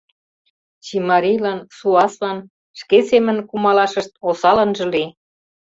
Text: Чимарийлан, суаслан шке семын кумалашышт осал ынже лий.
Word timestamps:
Чимарийлан, 0.85 1.59
суаслан 1.77 2.37
шке 2.79 2.97
семын 3.09 3.37
кумалашышт 3.49 4.11
осал 4.29 4.57
ынже 4.65 4.85
лий. 4.93 5.09